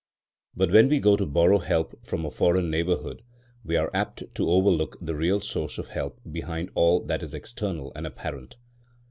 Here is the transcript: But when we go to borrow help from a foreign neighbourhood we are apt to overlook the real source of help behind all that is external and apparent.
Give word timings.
But 0.55 0.71
when 0.71 0.89
we 0.89 0.99
go 0.99 1.15
to 1.15 1.27
borrow 1.27 1.59
help 1.59 2.03
from 2.07 2.25
a 2.25 2.31
foreign 2.31 2.71
neighbourhood 2.71 3.21
we 3.63 3.75
are 3.77 3.91
apt 3.93 4.23
to 4.33 4.49
overlook 4.49 4.97
the 4.99 5.13
real 5.13 5.39
source 5.39 5.77
of 5.77 5.89
help 5.89 6.19
behind 6.31 6.71
all 6.73 7.01
that 7.05 7.21
is 7.21 7.35
external 7.35 7.91
and 7.95 8.07
apparent. 8.07 8.55